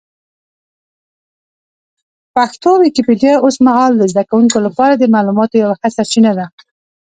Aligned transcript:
پښتو 2.35 2.69
ويکيپېډيا 2.77 3.35
اوس 3.41 3.55
مهال 3.67 3.91
د 3.97 4.03
زده 4.11 4.23
کوونکو 4.29 4.57
لپاره 4.67 4.93
د 4.97 5.03
معلوماتو 5.13 5.61
یوه 5.63 5.75
ښه 5.79 5.89
سرچینه 5.97 6.31
ده. 6.37 6.45